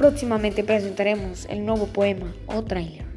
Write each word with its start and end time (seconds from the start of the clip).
Próximamente 0.00 0.64
presentaremos 0.64 1.44
el 1.50 1.66
nuevo 1.66 1.86
poema 1.86 2.32
o 2.46 2.64
trailer. 2.64 3.09